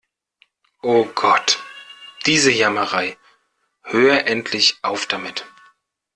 [0.81, 1.59] Oh Gott,
[2.25, 3.17] diese Jammerei.
[3.83, 5.45] Hör endlich auf damit!